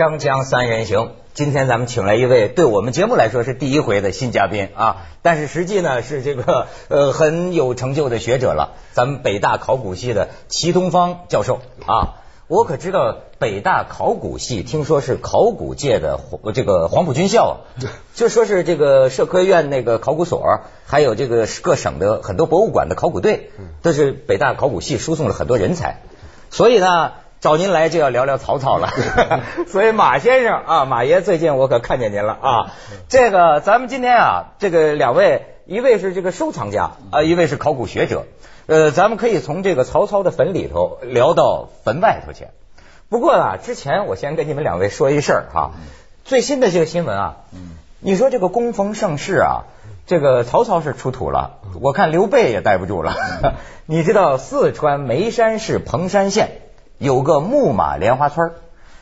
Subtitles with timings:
[0.00, 12.16] 锵锵三人行，今天咱们请来一位对我们节目来说是第一回的新嘉宾啊，但是实际呢是这个 呃很有成就的学者了，咱们北大考古系的齐东方教授啊。
[12.48, 16.18] 我可知道北大考古系，听说是考古界的
[16.54, 17.58] 这个黄埔军校，
[18.16, 23.50] 就说是这个社科院那个考古所，还有这个各省的很多博物馆的考古队，
[23.82, 26.00] 都是北大考古系输送了很多人才，
[26.48, 27.12] 所以呢。
[27.40, 28.90] 找您来就要聊聊曹操了，
[29.66, 32.72] 所以马先生啊，马爷最近我可看见您了啊。
[33.08, 38.26] 这个咱们今天啊，这个两位，一位是这个收藏家啊，一位是考古学者，
[38.66, 42.48] 呃，咱们可以从这个曹操的坟里头聊到坟外头去。
[43.08, 45.70] 不过啊，之前我先跟你们两位说一事儿哈，
[46.26, 47.36] 最新的这个新闻啊，
[48.00, 49.64] 你说这个供奉盛世啊，
[50.06, 53.14] 这个曹操是出土了，我看刘备也待不住了。
[53.86, 56.60] 你知道四川眉山市彭山县？
[57.00, 58.52] 有个木马莲花村，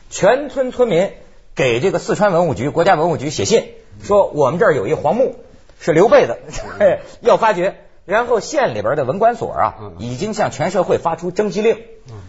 [0.09, 1.11] 全村村民
[1.53, 3.65] 给这个四川文物局、国家文物局写信，
[4.01, 5.35] 说我们这儿有一黄墓
[5.81, 6.39] 是刘备的，
[7.19, 7.75] 要发掘。
[8.05, 11.77] 然后县里边的文管所啊，已经向全社会发出征集令，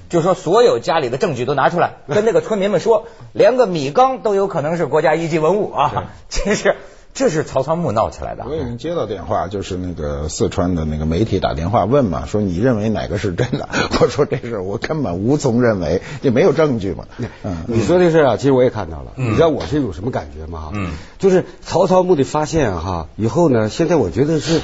[0.09, 6.75] 就说所有家里的证据都拿出来， 跟那个村民们说，连个米缸都有可能是国家一级文物啊，真是。
[7.20, 8.46] 这是曹操墓闹起来的。
[8.48, 13.68] 我已经接到电话，就是那个四川的那个媒体打电话问嘛，说你认为哪个是真的？
[14.00, 17.04] 我说这事我根本无从认为，也没有证据嘛。
[17.42, 19.12] 嗯，你说这事啊，其实我也看到了。
[19.16, 20.70] 你知道我是有什么感觉吗？
[20.72, 24.62] 嗯，就是曹操墓的发现哈，以后呢，现在我觉得是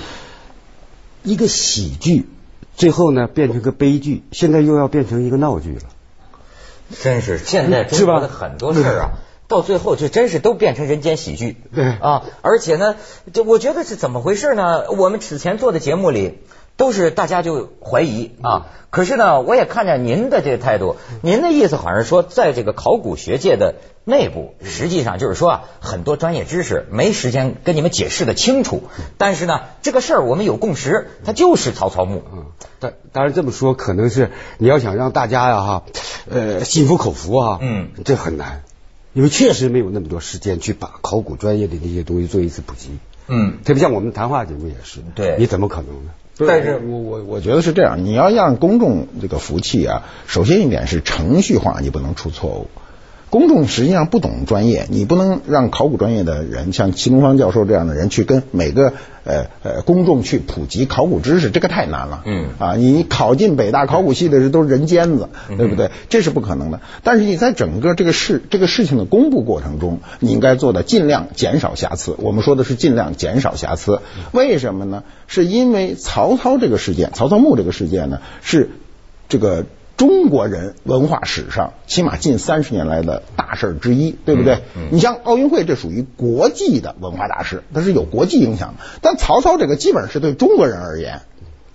[1.24, 2.26] 一个喜剧，
[2.74, 5.82] 最后呢变成个悲剧，现在又要变成一个闹剧了。
[7.02, 9.10] 真是现在中国的很多事儿啊。
[9.48, 12.96] 到最后就真是都变成人间喜剧，对啊，而且呢，
[13.32, 14.90] 就我觉得是怎么回事呢？
[14.90, 16.40] 我们此前做的节目里
[16.76, 28.82] 都是大家就怀疑啊，可是呢，我也看见您的这个态度，您的意思好像说，在这个考古学界的内部，实际上就是说啊，很多专业知识没时间跟你们解释的清楚，
[29.16, 32.22] 但是呢，这个事儿我们有共识，它就是曹操墓。
[32.32, 32.46] 嗯，
[32.80, 35.82] 但当然这么说，可能是你要想让大家呀哈，
[36.28, 38.64] 呃，心服口服啊，嗯，这很难。
[39.16, 42.90] 因为确实没有那么多时间去把考古专业的那些东西做一次普及，
[43.28, 46.10] 嗯，特别像我们谈话节目也是，对，你怎么可能呢？
[46.46, 52.68] 但是我我我觉得是这样，你要让公众这个服气啊，首先一点是程序化，你不能出错误。
[53.28, 58.92] 公众实际上不懂专业，你不能让考古专业的人，像齐东方教授这样的人去跟每个
[59.24, 62.22] 呃呃公众去普及考古知识，这个太难了。
[62.24, 65.90] 嗯啊，你考进北大考古系的人都是人尖子，对不对？
[66.08, 66.80] 这是不可能的。
[67.02, 72.14] 但是你在整个这个事这个事情的公布过程中，你应该做的尽量减少瑕疵。
[72.18, 74.00] 我们说的是尽量减少瑕疵，
[74.30, 75.02] 为什么呢？
[75.26, 78.70] 是因为曹操这个事件，曹操墓这个事件呢，是
[79.28, 79.66] 这个。
[79.96, 84.60] 中国人文化史上起码近三十年来的大事之一，对不对？
[84.90, 88.84] 你像奥运会，这属于国际的文化大事，它是有国际影响的。
[89.00, 91.22] 但曹操这个基本上是对中国人而言。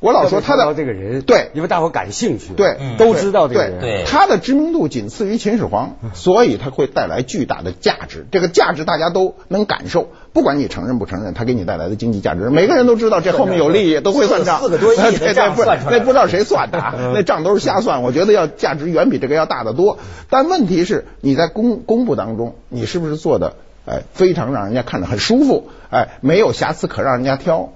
[0.02, 8.26] 我老说他的这个人，对，因为大伙感兴趣，对，都知道这个人，对，他的知名度仅次于秦始皇，所以他会带来巨大的价值。
[8.32, 14.60] 这个价值大家都能感受，不管你承认不承认，他给你带来的经济价值，每个人都知道这后面有利益，都会算账。
[14.60, 16.80] 四个多亿的 账算出来，那不知道谁算的，
[17.14, 18.02] 那账都是瞎算。
[18.02, 20.00] 我觉得要价值远比这个要大得多。
[20.32, 23.54] 但问题是，你在公公布当中，你是不是做的
[23.86, 27.74] 哎非常让人家看着很舒服，哎没有瑕疵可让人家挑。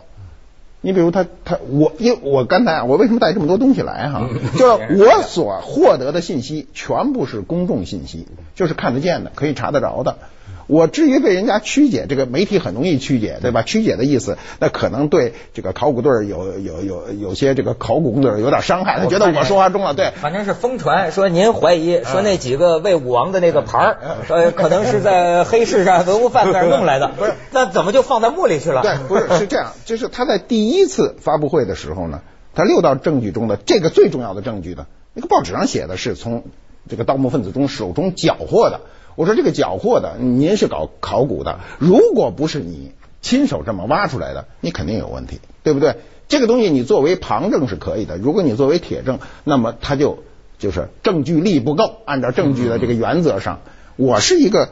[0.82, 4.28] 你比如他他我因为我刚才啊，我为什么带这么多东西来哈？
[4.58, 10.18] 就是 我所获得的信息全部是公众信息，就是看得见的，可以查得着的。
[10.68, 13.62] 我至于被人家曲解，这个媒体很容易曲解，对吧？
[13.62, 20.12] 曲解的意思，那可能对这个考古队有有有有些这个考古工作者有点伤害，他觉得我说话重了，对。
[20.16, 27.34] 反正是疯传说您怀疑说那几个魏武王的那个牌儿， 呃，可能是在黑市上文物贩子那儿弄来的， 不是？
[27.52, 28.82] 那怎么就放在墓里去了？
[28.82, 32.22] 对，不是是这样， 就是他在第一次发布会的时候呢，
[32.56, 36.44] 他六道证据中的这个最重要的证据呢，那个报纸上写的是从
[36.90, 38.82] 这个盗墓分子中手中缴获的。
[39.16, 42.92] 我说这个缴获的，您是搞考古的，如果不是你
[43.22, 45.96] 亲手这么挖出来的，你肯定有问题，对不对？
[46.28, 50.24] 这个东西你作为旁证是可以的，如果你作为铁证，那么它就
[50.58, 51.98] 就是证据力不够。
[52.06, 53.60] 按照证据的这个原则上，
[53.96, 54.70] 我是一个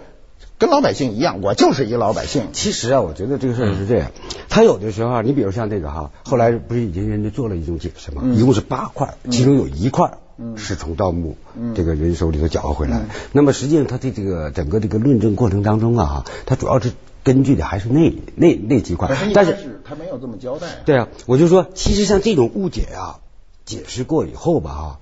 [0.57, 2.47] 跟老百姓一样，我就是一老百姓。
[2.53, 4.11] 其实啊，我觉得这个事儿是这样，
[4.49, 8.23] 他有的时候啊，你比如像这个哈，后来不是已经人家做了一种解释吗？
[8.33, 10.17] 一共是八块，其中有一块。
[10.55, 11.37] 是从盗墓
[11.75, 13.05] 这个人手里头缴获回来。
[13.31, 16.91] 那么实际上，他的这个整个这个论证过程当中啊，他主要是
[17.23, 19.15] 根据的还是那那那几块。
[19.33, 20.67] 但是他没有这么交代。
[20.85, 23.19] 对啊，我就说，其实像这种误解啊，
[23.65, 24.99] 解释过以后吧，哈，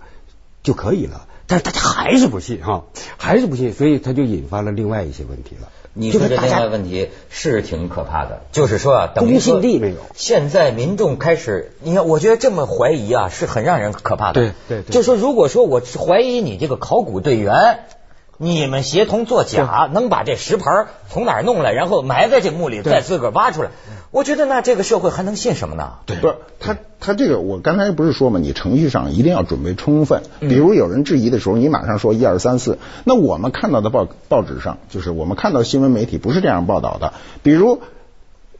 [0.64, 1.28] 就可以了。
[1.52, 2.86] 但是大家还是不信哈，
[3.18, 5.68] 还是不信，所以他就引发了另外一些问题了。
[5.94, 9.98] 你说这另外问题是挺可怕的，就是说啊，等于公信力没有。
[10.16, 14.40] 现在民众开始，你看，我觉得这么怀疑啊，是很让人可怕的。
[14.40, 17.82] 对对对，就说如果说我怀疑你这个考古队员。
[18.44, 20.66] 你们协同作假，能把这石牌
[21.08, 23.70] 从哪儿弄来，然后埋在这墓里，再自个儿挖出来？
[24.10, 26.00] 我觉得那这个社会还能信什么呢？
[26.08, 30.24] 对，不是他他这个，我刚才不是说嘛，你程序上一定要准备充分。
[30.40, 32.80] 比如有人质疑的时候，你马上说一二三四。
[33.04, 37.14] 那我们看到的报报纸上，就是我们看到新闻媒体不是这样报道的。
[37.44, 37.80] 比如。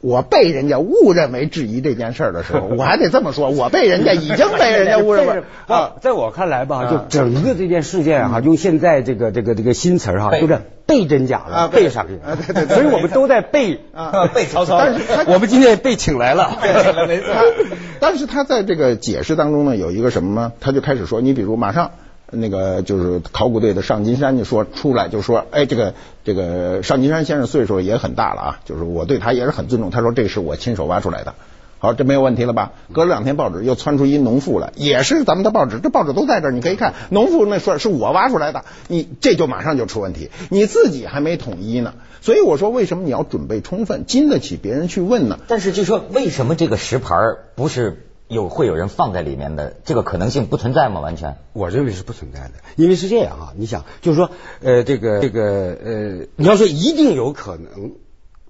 [0.02, 16.58] 我被人家误认为质疑这件事儿的时候，我还得这么说，我被人家已经被人家误认为啊，在我看来吧，就整个这件事件哈，用现在这个这个这个新词儿哈，就是背真假了，背上去，对对对，所以我们都在背啊背曹操，但是他我们今天被请来了，
[17.06, 17.32] 没错，
[18.00, 20.52] 但是他在这个解释当中呢，有一个什么呢？
[20.60, 21.92] 他就开始说，你比如马上。
[22.34, 25.94] 那个就是考古队的上金山就说出来就说，哎，这个
[26.24, 29.90] 这个上金山先生岁数也很大了啊，就是我对他也是很尊重。
[29.90, 31.34] 他说这是我亲手挖出来的，
[31.78, 32.72] 好，这没有问题了吧？
[32.92, 41.92] 隔了两天报纸又窜出一农妇来，也是咱们的报纸，这报纸都在这儿，你可以看，农妇那说是我挖出来的，你这就马上就出问题，你自己还没统一呢。
[42.22, 45.38] 所以我说，为什么你要准备充分，经得起别人去问呢？
[45.48, 47.14] 但是就说为什么这个石牌
[47.56, 48.06] 不是？
[48.32, 51.00] 有会有人放在里面的这个可能性不存在吗？
[51.00, 54.30] 完全，我认为是不存在的，因为是这样啊，你想，就是说，
[54.60, 57.92] 呃，这个这个呃，你要说一定有可能。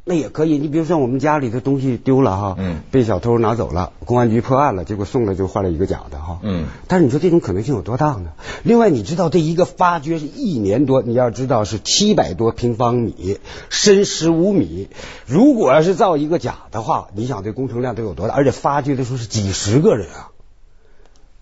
[0.04, 8.32] 那也可以，你比如说我们家里的东西丢了哈，嗯，被小偷拿走了，公安局破案了，结果送了就换了一个假的哈，嗯，但是你说这种可能性有多大呢？
[8.64, 13.38] 另外你知道这一个发掘是一年多，你要知道是七百多平方米，
[13.70, 14.88] 深十五米，
[15.24, 18.34] 如果要是造一个假的话，你想这工程量得有多大？
[18.34, 20.30] 而且发掘的时候是几十个人啊，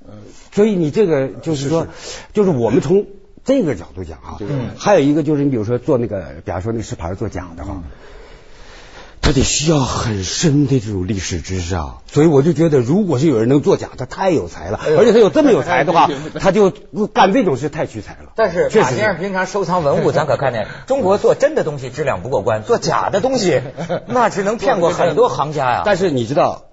[0.04, 0.12] 嗯，
[0.52, 1.86] 所以你这个就是说，
[2.34, 3.06] 就是我们从
[3.42, 7.82] 这个角度讲哈，嗯，还有一个就是你比如说做那个，比方说那石牌做假的哈。
[9.30, 16.10] 他得需要很深的这种历史知识啊，所以我就觉得，如果是有人能作假，他太有才了，而且他有这么有才的话，
[16.40, 16.70] 他就
[17.12, 18.32] 干这种事太屈才了。
[18.34, 23.62] 但是马先生平常收藏文物，咱可看见 中国做真的东西质量不过关，做假的东西
[24.08, 25.82] 那只能骗过很多行家呀。
[25.84, 26.64] 但是你知道，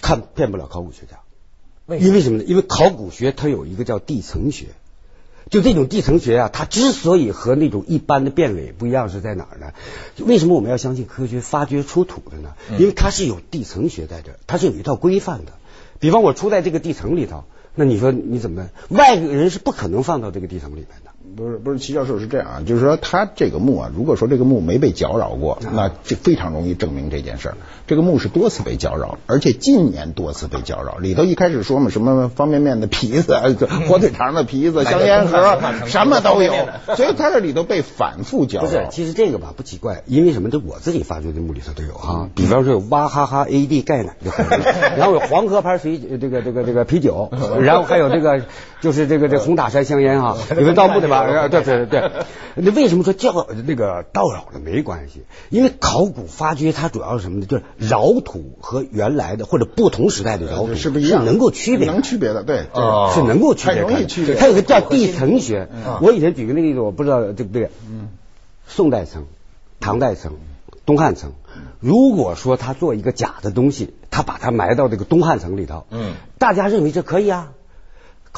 [0.00, 2.44] 看骗不了考古学家，因为什么呢？
[2.46, 4.66] 因为考古学它有一个叫地层学。
[5.50, 9.72] 就这种地层学啊，它之所以和那种一般的变伪不一样，是在哪儿呢？
[10.18, 12.54] 为什么我们要相信科学发掘出土的呢？
[12.78, 15.52] 因为它是有地层学在这儿，它是有一套规范的。
[16.00, 21.10] 比方我出在这个地层里头，那你说你怎么外人是不可能放到这个地层里面的？
[21.36, 27.56] 不是不是，齐教授是这样啊，就是说他这个墓啊，如果说这个墓没被搅扰过，那就非常容易证明这件事儿。
[27.86, 30.98] 这个墓是多次被搅扰，而且近年多次被搅扰。
[30.98, 33.36] 里头一开始说嘛，什么方便面的皮子、
[33.88, 36.52] 火腿肠的皮子、香烟盒，什么都有。
[36.96, 38.66] 所以他这里头被反复搅扰。
[38.66, 40.50] 不是，其实这个吧不奇怪，因为什么？
[40.50, 42.28] 这我自己发掘的墓里头都有哈。
[42.34, 44.30] 比方说有娃哈哈 AD 钙奶的，
[44.96, 47.30] 然后有黄河牌水这个这个这个啤酒，
[47.60, 48.42] 然后还有这个
[48.80, 51.17] 就是这个这红塔山香烟哈，你们盗墓的吧？
[51.48, 52.10] 对对 对，
[52.56, 55.22] 那为什么说叫那个盗扰了没关系？
[55.50, 57.46] 因为考古发掘它主要是什么呢？
[57.46, 62.66] 就是扰土和原来的或者不同时代的扰土是不一样，能够区别，能区别的，对，
[63.14, 64.34] 是能够区别，容易区别。
[64.34, 65.68] 它有个叫地层学，
[66.02, 67.70] 我以前举个例子，我不知道对不对？
[67.88, 68.08] 嗯，
[68.66, 69.26] 宋代层、
[69.80, 70.34] 唐代层、
[70.84, 71.32] 东汉层，
[71.80, 77.52] 如果说他做一个假的东西，他把它埋到这个东汉层里头，嗯，大家认为这可以啊。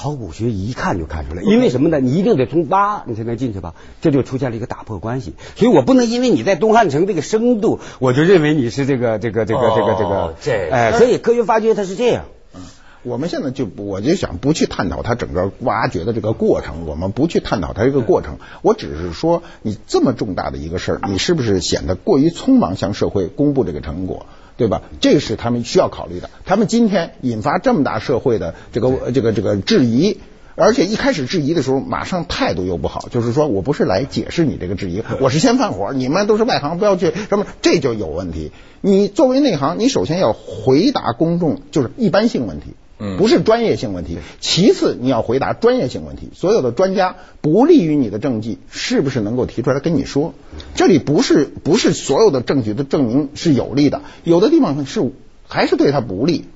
[0.00, 2.00] 考古学一看就看出来，因为什么呢？
[2.00, 3.74] 你一定得从八你才能进去吧？
[4.00, 12.24] 这就出现了一个打破关系，所以我不能因为你在东汉城这个深度，我就认为你是这个这个这个这个这个这哎，所以科学发掘它是这样。
[12.54, 12.62] 嗯，
[13.02, 24.24] 我们现在就我就想不去探讨它整个挖掘的这个过程，我们不去探讨它这个过程，我只是说你这么重大的一个事儿，你是不是显得过于匆忙向社会公布这个成果？
[24.60, 24.82] 对吧？
[25.00, 26.28] 这是他们需要考虑的。
[26.44, 30.18] 他们今天引发这么大社会的这个这个这个质疑，
[30.54, 38.52] 而且一开始质疑的时候，马上态度又不好，就是说我不是来解释你这个质疑，我是先放火，你们都是外行，不要去什么，这就有问题。
[38.82, 42.74] 你作为内行，你首先要回答公众，就是一般性问题。
[43.18, 44.18] 不是专业性问题。
[44.40, 46.30] 其次，你要回答专业性问题。
[46.34, 50.34] 所有的专家不利于你的政绩，是不是能够提出来跟你说？
[50.74, 55.12] 这里不是不是所有的证据都证明是有利的，有的地方是
[55.48, 56.46] 还是对他不利。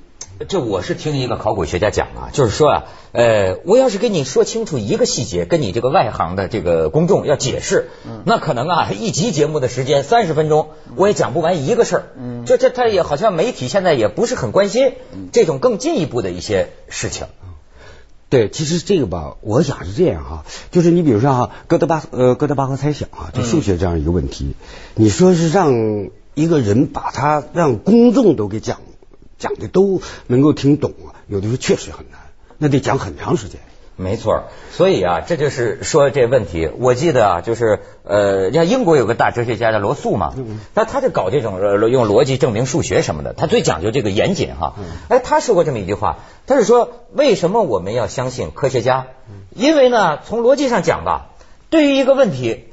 [0.48, 7.88] 这我是听一个考古学家讲啊，就是说啊，呃，我要是跟你说清楚一个细节，跟你这个外行的这个公众要解释，
[8.24, 12.04] 那可能啊，一集节目的时间三十分钟，我也讲不完一个事儿。
[12.18, 14.92] 嗯，这这他也好像媒体现在也不是很关心
[15.32, 17.26] 这种更进一步的一些事情。
[18.30, 24.54] 对，其实这个吧，我想是这样哈，就是你比如说哈，哥德巴呃哥德巴赫猜想啊，就数学这样一个问题，
[24.94, 25.72] 你说是让
[26.34, 28.80] 一个人把它让公众都给讲
[29.38, 32.18] 讲的都能够听懂啊，有的时候确实很难，
[32.58, 33.60] 那得讲很长时间。
[33.96, 36.68] 没错，所以啊，这就是说这问题。
[36.80, 40.34] 我记得啊，就是呃，像英国有个大哲学家叫罗素嘛，
[40.74, 44.74] 那他就搞这种呃用逻辑证明数学什么的，他最讲究这个严谨哈。
[45.08, 49.06] 哎，他说过这么一句话，他是说为什么我们要相信科学家？
[49.50, 51.30] 因为呢，从逻辑上讲吧，
[51.70, 52.64] 对于一个问题，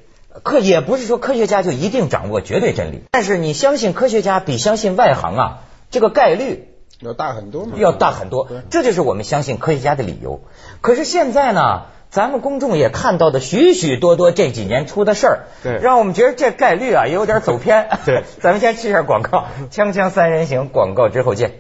[0.42, 5.60] 科也不是说科学家就一定掌握绝对真理，但是你相信科学家比相信外行啊，
[5.92, 6.70] 这个概率。
[7.02, 7.74] 要大很多嘛？
[7.78, 10.42] 要大很多，这就是我们相信科学家的理由。
[10.82, 17.90] 可是现在呢，咱们公众也看到的许许多多这几年出的事儿，对，让我们觉得这概率啊也有点走偏。
[18.06, 21.54] 对， 咱们先去一下广告，锵锵三人行，广告之后见。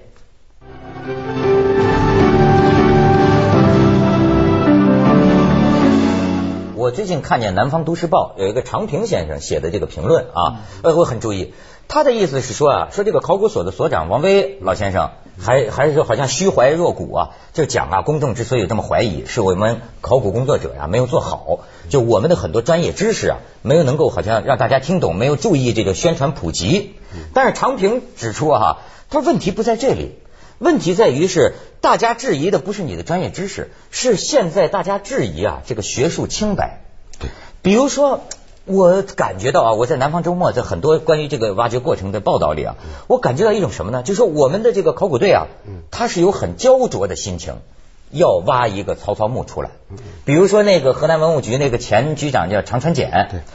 [6.75, 11.53] 我最近看见《南方都市报》有一个常平先生写的这个评论啊，呃，我很注意。
[11.87, 26.95] 他的意思是说啊，说这个考古所的所长王威老先生，还还是说好像虚怀若谷啊，就讲啊，公众之所以这么怀疑，是我们考古工作者呀没有做好，就我们的很多专业知识啊，没有能够好像让大家听懂，没有注意这个宣传普及。
[27.33, 28.77] 但是常平指出哈，
[29.09, 30.15] 他问题不在这里，
[30.59, 36.81] 问题在于是大家质疑的不是你的专业知识，是现在大家质疑啊这个学术清白。
[37.19, 37.29] 对，
[37.61, 38.21] 比如说。
[38.71, 42.75] 我感觉到啊，我在南方周末在很多关于这个挖掘过程的报道里啊，
[43.07, 44.01] 我感觉到一种什么呢？
[44.03, 45.47] 就是说我们的这个考古队啊，
[45.91, 47.55] 他是有很焦灼的心情，
[48.11, 49.69] 要挖一个曹操墓出来。
[50.25, 53.45] 比如说那个河南文物局那个前局长叫常传俭，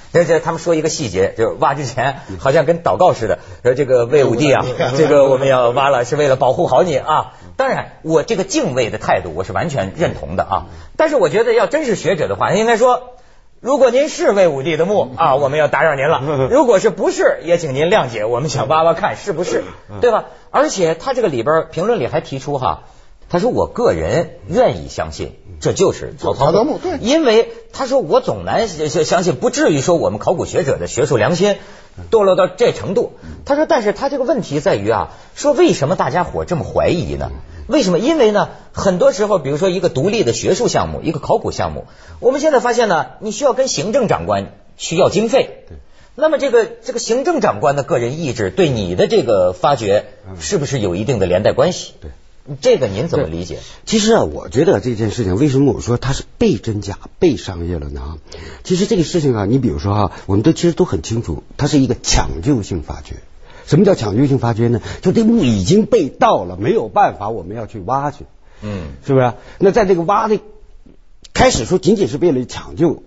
[0.42, 4.64] 他们说一个细节，就是挖之前好像跟祷告似的，说这个魏武帝啊，
[4.96, 7.32] 这个我们要挖了是为了保护好你啊。
[7.56, 10.66] 当然，我这个敬畏的态度我是完全认同的啊。
[10.96, 13.12] 但是我觉得要真是学者的话，应该说。
[13.66, 16.20] 如果您是魏武帝的墓啊，我们要打扰您了。
[16.48, 19.64] 如果是不是，也请您谅解，我们想挖挖看是不是，
[20.00, 20.26] 对吧？
[20.52, 22.84] 而且他这个里边评论里还提出哈，
[23.28, 31.56] 他说我个人愿意相信这就是曹操的墓，对，因为他说我总难相信，不至于说我们考古学者的学术良心
[32.12, 33.14] 堕落到这程度。
[33.44, 37.32] 他说，但是他这个问题在于啊，说为什么大家伙这么怀疑呢？
[37.66, 37.98] 为什么？
[37.98, 41.86] 因为呢，很多时候，比如说一个独立的学术项目，一个考古项目，
[42.20, 45.64] 我们现在发现呢，你需要跟行政长官需要经费。
[45.68, 45.78] 对。
[46.14, 50.06] 那么这个这个行政长官的个人意志对你的这个发掘
[50.40, 51.92] 是不是有一定的连带关系？
[52.00, 52.10] 对。
[52.60, 53.58] 这个您怎么理解？
[53.86, 58.18] 其实啊，我觉得这件事情为什么我说它是被真假、被商业了呢？
[58.62, 63.16] 其实这个事情啊，你比如说哈，我们都其实都很清楚，它是一个抢救性发掘。
[63.66, 64.80] 什么叫抢救性发掘呢？
[65.02, 68.24] 就这墓已经被盗了，没有办法，我们要去挖去，
[68.62, 69.34] 嗯，是不是？
[69.58, 70.38] 那在这个挖的
[71.34, 73.02] 开始说，仅仅是为了抢救，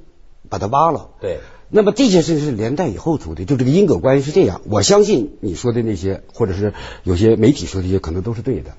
[0.49, 1.39] 把它挖了，对。
[1.71, 4.61] 那么这些事情是连带以后出的，就这个因果关系是这样。
[4.65, 6.73] 我相信你说的那些，或者是
[7.03, 8.71] 有些媒体说的些，可能都是对的。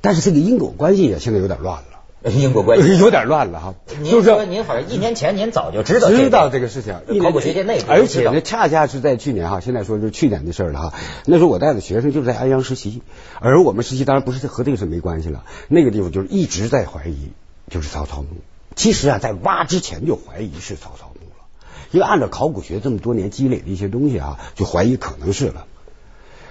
[0.00, 1.97] 但是这个因果关系也现在有点乱了。
[2.28, 10.94] 因果关系 有点乱了哈，就是说您好像一年前您早就知道知道这个事情，考古学界内部，而且呢，恰恰是在去年哈，现在说是去年的事了哈。
[11.26, 13.02] 那时候我带的学生就是在安阳实习，
[13.40, 17.30] 而我们实习当然不是和这个事没关系了，那个地方就是一直在怀疑
[17.70, 18.28] 就是曹操墓。
[18.74, 21.46] 其实啊，在挖之前就怀疑是曹操墓了，
[21.92, 25.66] 因为按照考古学这么多年积累的一些东西啊，就怀疑可能是了。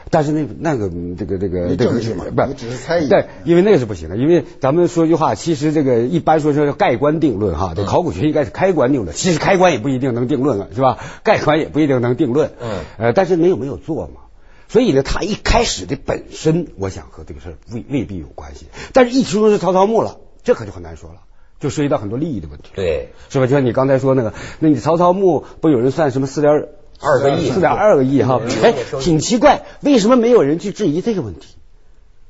[0.09, 3.09] 但是那那个这个这个证据嘛，不只是猜疑。
[3.09, 4.17] 对，因为那个是不行的。
[4.17, 9.15] 因为咱们说句话，其实这个一般说是盖棺定论哈，这考古学应该是开棺定论。
[9.15, 10.97] 其实开棺也不一定能定论了，是吧？
[11.23, 12.51] 盖棺也不一定能定论。
[12.61, 12.79] 嗯。
[12.97, 14.21] 呃，但是没有没有做嘛，
[14.69, 18.67] 所以呢，他一开始的本身，我想和这个事儿未未必有关系。
[18.93, 21.21] 但是一出是曹操墓了，这可就很难说了，
[21.59, 22.69] 就涉及到很多利益的问题。
[22.75, 23.45] 对，是吧？
[23.45, 26.67] 就像你刚才说那个，那你曹操墓不有人算什么四点？
[26.99, 31.55] 二个亿，四点二个亿哈，哎，挺奇怪，为什么没有人去质疑这个问题？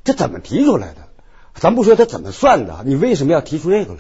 [0.04, 1.02] 这怎么提出来的？
[1.56, 4.00] 咱不说他怎么算的，你为什么要提出这个来？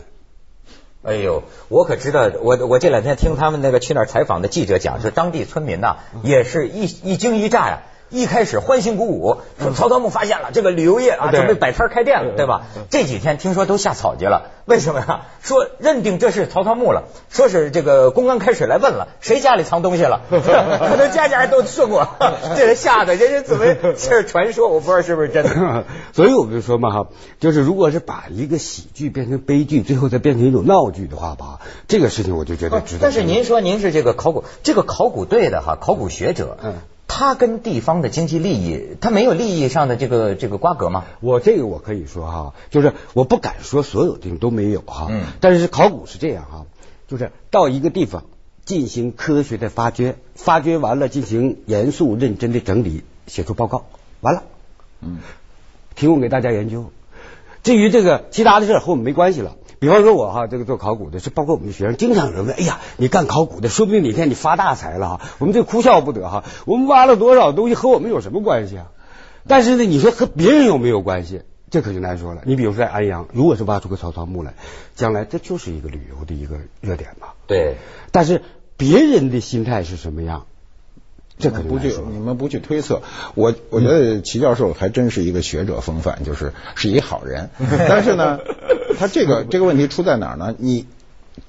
[1.03, 7.83] 哎呦，我可知道，我我这两天听他们那个去那儿采访的记者讲，说当地村民呐，也是一一惊一乍呀。
[8.09, 12.63] 一开始欢欣鼓舞，说曹操墓发现了，这个旅游业啊准备摆摊开店了，对吧？
[12.89, 15.21] 这几天听说都下草去了，为什么呀？
[15.41, 20.21] 说认定这是曹操墓了，说是这个公安开始来问了，谁家里藏东西了？
[20.29, 22.07] 可能家家都说过，
[22.55, 24.69] 这人吓得人家怎么 这是传说？
[24.69, 25.83] 我不知道是不是真的。
[26.13, 27.07] 所以我们就说嘛哈，
[27.39, 32.99] 就是如果是把一个喜剧变成悲剧，最后再变成一种闹剧的话吧，这个事情我就觉得值得。
[33.01, 36.75] 但是您说您是这个考古这个考古队的哈考古学者，嗯。
[37.17, 41.05] 它跟地方的经济利益，它没有利益上的这个这个瓜葛吗？
[41.19, 46.65] 我这个我可以说哈，就是我不敢说所有地方都没有哈，嗯但是考古是这样哈，
[47.07, 48.25] 就是到一个地方
[48.65, 53.87] 进行科学的发掘，发掘完了进行严肃认真的整理，写出报告，
[54.21, 54.43] 完了，
[55.01, 55.17] 嗯，
[55.95, 56.91] 提供给大家研究。
[57.63, 59.55] 至于这个其他的事和我们没关系了。
[59.79, 65.21] 比方说我哈，这个做考古的，是包括我们的学生，经常有人问，哎呀，你干考古的，说不定哪天你发大财了哈。
[65.39, 68.87] 我们这哭笑不得哈，我们挖了多少东西和我们有什么关系啊？
[69.47, 71.41] 但是呢，你说和别人有没有关系？
[71.69, 72.43] 这可就难说了。
[72.45, 74.53] 你比如说在安阳，如果是挖出个曹操墓来，
[74.95, 77.27] 将来这就是一个旅游的一个热点嘛。
[77.45, 77.75] 对，
[78.11, 78.41] 但是
[78.77, 80.45] 别人的心态是什么样？
[81.39, 81.93] 这可不去。
[82.11, 83.03] 你们不去推测。
[83.35, 87.49] 我我觉得齐教授还真是一个学者风范，就是是一好人。
[87.87, 88.39] 但是呢，
[88.97, 90.55] 他这个这个问题出在哪儿呢？
[90.57, 90.85] 你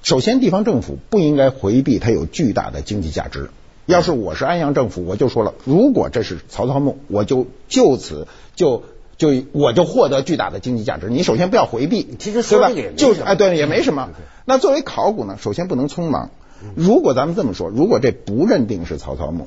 [0.03, 3.49] 首先地方政府不应该回避它有巨大的经济价值。
[3.85, 8.83] 要是我是安阳政府，我就说了，如果这是曹操墓，我就就此就。
[9.19, 14.11] 就我就获得巨大的经济价值，你首先不要回避，其实说对吧就是哎，对，也没什么。
[14.45, 16.29] 那作为考古呢，首先不能匆忙。
[16.73, 19.45] 如果咱们这么说，如果这不认定是曹操墓，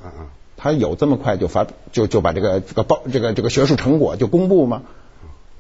[0.59, 4.83] 他有这么快就发就就把这个这个报这个这个学术成果就公布吗？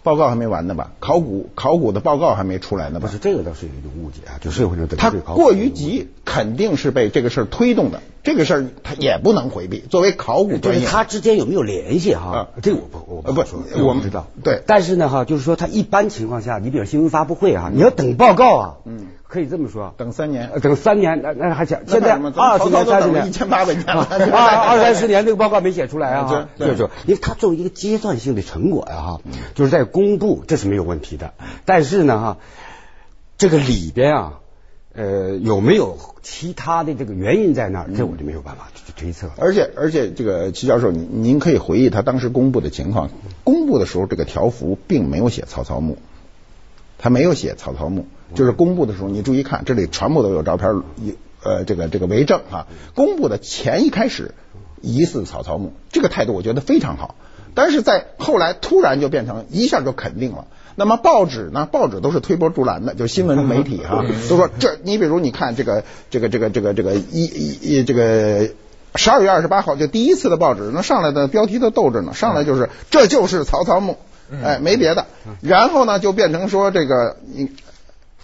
[0.03, 0.93] 报告还没完呢吧？
[0.99, 3.19] 考古考古的报告还没出来呢吧不是？
[3.19, 8.03] 这个倒是有一种误解啊，就社会上对他过于急，肯定是被这个事儿推动的。
[8.23, 9.81] 这个事儿他也不能回避。
[9.81, 12.49] 作为考古专业，就是他之间有没有联系哈啊？
[12.63, 14.27] 这个我不我呃不好说我们不知道。
[14.45, 31.35] 对但是呢哈，就是说他一般情况下，你比如新闻发布会啊，你要等报告啊，嗯，可以这么说，等三年呃等三年，那那还讲现在二十年、三十年、一千八百年了啊二二三十年这个报告没写出来啊，就是说，因为它作为一个阶段性的成果呀哈，嗯就是在公布，这是没有问题的。
[31.65, 32.37] 但是呢哈，
[33.37, 34.33] 这个里边啊。
[34.95, 37.91] 呃，有没有其他的这个原因在那儿？
[37.97, 39.31] 这我就没有办法去推测。
[39.39, 43.11] 而且而且，这个齐教授，您您可以回忆他当时公布的情况。
[43.43, 45.97] 公布的时候，这个条幅并没有写曹操墓，
[46.99, 52.67] 他没有写曹操墓，就是公布的时候，你注意看，这里全部都有照片，有呃，这个这个为证啊。
[52.95, 54.35] 公布的前一开始
[54.83, 57.15] 疑似曹操墓，这个态度我觉得非常好。
[57.55, 60.47] 但是在后来突然就变成一下就肯定了。
[60.75, 61.69] 那么报纸呢？
[61.71, 68.49] 报纸都是推波助澜的，就是新闻媒体哈、都说这你比如你看这个这个这个这个这个一一一这个
[68.95, 73.97] 十二月二十八号就第一次的报纸，那上来的标题都逗着呢，上来就是这就是曹操墓，
[74.45, 75.07] 哎，没别的。
[75.41, 77.51] 然后呢，就变成说这个你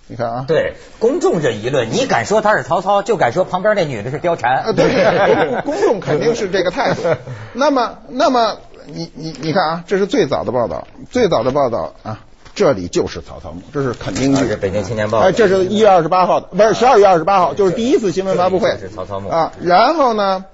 [0.08, 5.62] 你看啊，对，公众这一论，你敢说他是曹操，就敢说旁边那女的是貂啊，蝉。
[5.64, 7.02] 公众肯定是这个态度。
[7.52, 8.56] 那么，那么
[8.86, 12.20] 你你你看啊，这是最早的报道，最早的报道啊，
[12.58, 14.42] 这里就是曹操墓，这是肯定句。
[14.42, 19.52] 啊这北京青年报哎，这是一月二十八号的，不是十二月二十八号，就是第一次新闻发布会这是曹操墓啊。
[19.62, 20.44] 然后呢，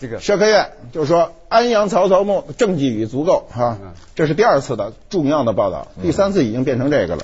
[0.00, 7.22] 这个社科院就说安阳曹操墓证据已足够哈、嗯这是第二次的重要的报道，第三次已经变成这个了。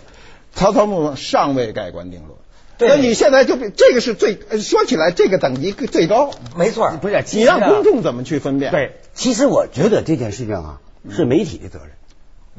[0.55, 2.31] 曹操墓尚未盖棺定论。
[2.79, 6.31] 对那你现在就比这个是最呃说起来，这个等级最高。
[6.57, 11.91] 没错，不是，你让公众怎么去分辨？，对，其实我觉得这件事情啊是媒体的责任，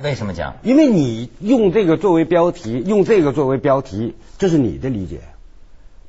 [0.01, 0.55] 为什么讲？
[0.63, 5.19] 因为你用这个作为标题，用这个作为标题，这是你的理解，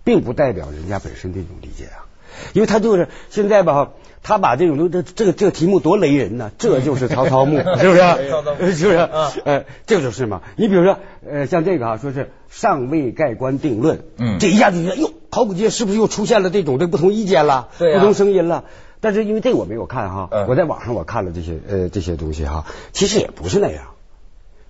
[0.04, 2.06] 并不代表人家本身这种理解啊。
[2.52, 3.90] 因为他就是现在吧，
[4.22, 7.98] 他把这种这这个这个题目多雷人呢，这就是曹操墓， 是不是？
[8.30, 9.32] 曹操墓是不是啊？
[9.44, 10.40] 呃，这就是嘛。
[10.56, 10.98] 你比如说，
[11.28, 18.64] 呃，像这个啊，说是尚未盖棺定论，嗯这一下就觉得，哟，考古界是不是又出现了这种这不同意见了，对啊不同声音了？
[19.00, 23.94] 但是因为这个我没有看哈，嗯我在网上我看了这些呃这些东西哈，其实也不是那样。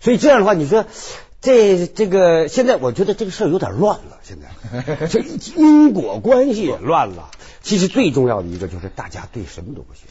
[0.00, 0.86] 所以这样的话，你说
[1.40, 5.20] 这这个现在我觉得这个事儿有点乱了，现在 这
[5.56, 7.30] 因果关系也乱了。
[7.62, 10.04] 其实最重要的一个就是大家对什么都不信，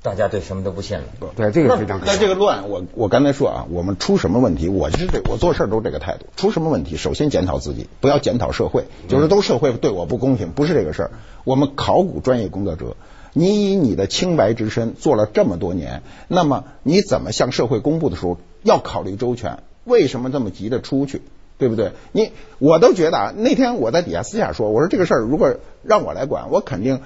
[0.00, 1.04] 大家对什么都不信了。
[1.36, 6.26] 对这个非常可那这个乱，我我刚才说啊，我们出什么问题，我是这我做事都是这个态度。
[6.36, 11.10] 出什么问题，首先检讨自己，不要检讨社会，就是都社会对我不公平，不是这个事儿。
[11.44, 12.96] 我们考古专业工作者，
[13.34, 19.58] 你以你的清白之身做了这么多年，那么你怎么向社会公布的时候要考虑周全？
[19.84, 21.20] 为什么这么急着出去？
[21.58, 21.92] 对不对？
[22.12, 27.00] 你我都觉得啊，那天我在底下私下说，我说这个事儿如果让我来管，我肯定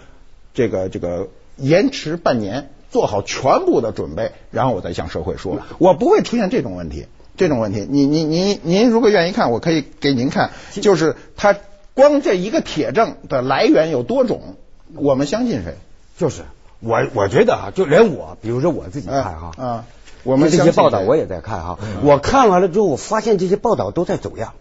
[0.54, 7.06] 这个这个延迟半年，做好全部的准备，然后我再向社会说，我不会出现这种问题。
[7.36, 11.56] 这种问题，你你您您如果愿意看，我可以给您看，就是他
[11.94, 14.56] 光这一个铁证的来源有多种，
[14.94, 15.74] 我们相信谁？
[16.18, 16.42] 就是
[16.81, 19.85] 我我觉得啊，就连我，比如说我自己看哈，啊，
[20.24, 24.52] 我们这些报道我也在看哈，我看完了之后，我发现这些报道都在走样，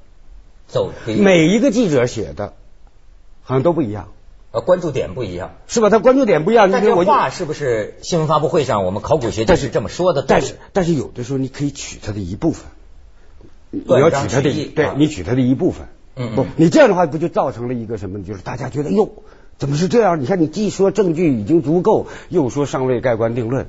[0.67, 2.53] 走，每一个记者写的
[3.41, 4.07] 好像都不一样。
[4.51, 5.89] 呃，关注点不一样，是吧？
[5.89, 10.23] 他关注点不一样，但你说我就这话是不是新闻发布会上我们考古学家是这么说的？
[10.25, 12.65] 但是但是有的时候你可以取它的一部分，
[13.71, 18.23] 你要取它的对啊你取它的一部分，不嗯不，你这样的话不就造成了一个什么？
[18.23, 19.09] 就是大家觉得哟，
[19.57, 20.21] 怎么是这样？
[20.21, 23.67] 你看你既说证据已经足够，又说尚未盖棺定论。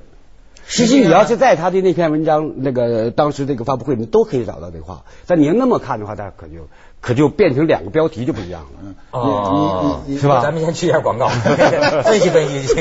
[0.70, 5.04] 实际你要是在他的那篇文章那个当时这个发布会，你都可以找到这话。
[5.26, 6.68] 但你要那么看的话，那可就
[7.00, 8.68] 可就变成两个标题就不一样了。
[8.82, 11.28] 嗯，你你你是吧咱们先去一下广告，
[12.04, 12.74] 分析分析这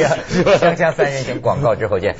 [0.43, 2.17] 个 锵锵三人行广告之后见。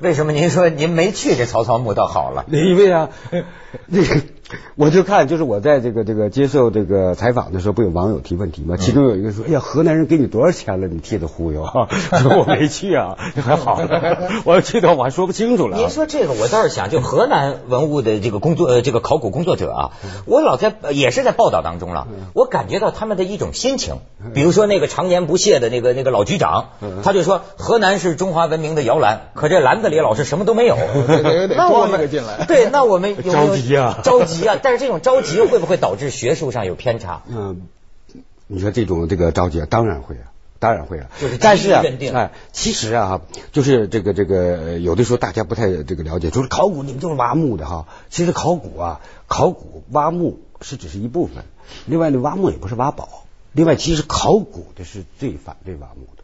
[0.00, 2.44] 为什么您说您没去这曹操墓倒好了？
[2.48, 3.10] 因为啊，
[3.86, 4.22] 那个
[4.76, 8.76] 我就看，就是我在这个这个接受这个采访的时候，不有网友提问题吗？
[8.78, 10.86] 其中有一个说：“哎呀，河南人给你多少钱了？
[10.88, 11.88] 你替他忽悠啊？”
[12.22, 15.80] 说我没去啊，还好了，我要去的话我还说不清楚了啊。
[15.80, 19.90] 您说这个，我倒是想，就河南文物的这个工作，呃，这个考古工作者啊，
[20.26, 23.96] 我老在呃也是在报道当中了，我感觉到他们的一种心情。
[24.34, 26.70] 比如说那个常年不懈的那个那个老局长，
[27.02, 30.76] 他就说河南是中华文明的摇篮，可这篮子里老是什么都没有。
[31.56, 34.58] 那我们进来对，那我们有没有着急啊着急啊！
[34.62, 37.22] 但是这种着急会不会导致学术上有偏差？
[37.28, 37.62] 嗯，
[38.46, 40.32] 你说这种这个着急啊，当然会啊。
[40.60, 43.20] 当然会啊，就是但是啊哎，其实啊，
[43.52, 47.86] 就是这个这个，呃有的时候大家不太这个了解，就是考古你们就是挖墓的哈。
[48.10, 51.44] 其实考古啊，考古挖墓是只是一部分，
[51.86, 53.22] 另外呢，挖墓也不是挖宝。
[53.52, 56.17] 另外，其实考古的是最反对挖墓的。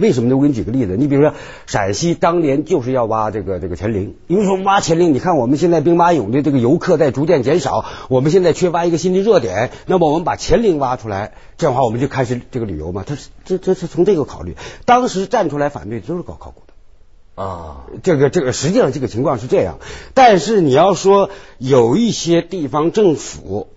[0.00, 0.36] 为什么呢？
[0.36, 1.34] 我给你举个例子，你比如说
[1.66, 17.42] 陕西当年就是要挖这个这个乾陵，因为说挖乾陵，你看我们现在兵马俑的这个游客在逐渐减少，我们现在缺乏一个新的热点，那么我们把乾陵挖出来，这样的话我们就开始这个旅游嘛，他是这这是从这个考虑，当时站出来反对都是搞考古的。
[17.42, 19.78] 啊，这个这个实际上这个情况是这样，
[20.14, 23.68] 但是你要说有一些地方政府，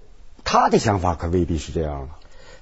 [0.43, 2.07] 他的想法可未必是这样了。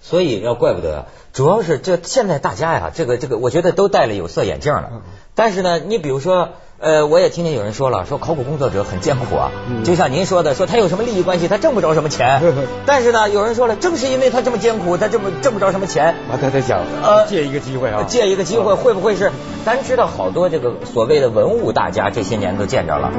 [0.01, 5.03] 所以要怪不得，主要是这现在大家呀，这个这个，我觉得都戴了有色眼镜了。
[5.35, 9.51] 但是呢，你比如说，呃，我也听见有人说了，说考古工作者很艰苦啊，
[9.83, 12.41] 就像您说的，说他有什么利益关系，他挣不着什么钱。
[12.85, 19.31] 但是呢，有人说了，正是因为他这么艰苦，他这么挣不着什么钱，啊，他在想呃借一个机会啊，借一个机会，会不会是？
[19.63, 23.11] 咱知道好多这个所谓的文物大家这些年都见着了，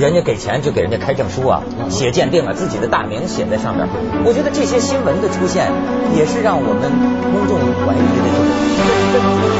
[0.00, 3.86] 人家给钱就给人家开证书啊，写鉴定啊，自己的大名写在上面。
[4.24, 5.70] 我觉得这些新闻的出现，
[6.16, 6.90] 也是让我们
[7.30, 9.55] 公众怀疑的这个真正。